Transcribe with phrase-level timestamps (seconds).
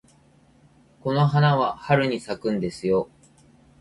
[1.01, 3.07] この花は春に咲くんですよ。